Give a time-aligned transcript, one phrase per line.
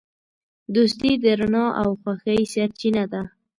[0.75, 3.21] دوستي د رڼا او خوښۍ سرچینه ده.